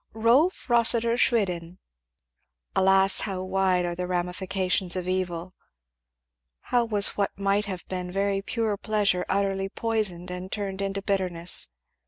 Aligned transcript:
"Rolf 0.15 0.67
Rossitur 0.67 1.15
Schwiden." 1.15 1.77
Alas 2.75 3.19
how 3.21 3.43
wide 3.43 3.85
are 3.85 3.93
the 3.93 4.07
ramifications 4.07 4.95
of 4.95 5.07
evil! 5.07 5.51
How 6.59 6.85
was 6.85 7.09
what 7.09 7.37
might 7.37 7.65
have 7.65 7.85
been 7.87 8.11
very 8.11 8.41
pure 8.41 8.77
pleasure 8.77 9.23
utterly 9.29 9.69
poisoned 9.69 10.31
and 10.31 10.51
turned 10.51 10.81
into 10.81 11.03
bitterness. 11.03 11.69